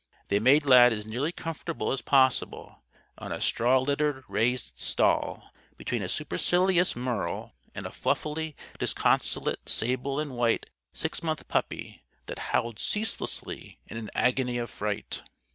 They 0.29 0.39
made 0.39 0.65
Lad 0.65 0.93
as 0.93 1.05
nearly 1.05 1.31
comfortable 1.31 1.91
as 1.91 2.01
possible, 2.01 2.81
on 3.19 3.31
a 3.31 3.39
straw 3.39 3.77
littered 3.79 4.23
raised 4.27 4.71
stall; 4.75 5.51
between 5.77 6.01
a 6.01 6.09
supercilious 6.09 6.95
Merle 6.95 7.53
and 7.75 7.85
a 7.85 7.91
fluffily 7.91 8.55
disconsolate 8.79 9.69
sable 9.69 10.19
and 10.19 10.31
white 10.31 10.65
six 10.91 11.21
month 11.21 11.47
puppy 11.47 12.03
that 12.25 12.39
howled 12.49 12.79
ceaselessly 12.79 13.77
in 13.85 13.97
an 13.97 14.09
agony 14.15 14.57
of 14.57 14.71
fright. 14.71 15.21